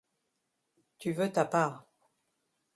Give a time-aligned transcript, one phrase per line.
[0.97, 1.85] Tu veux ta part.